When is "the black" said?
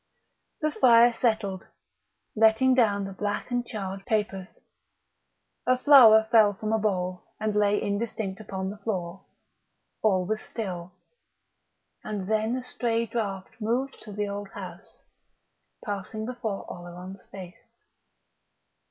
3.05-3.51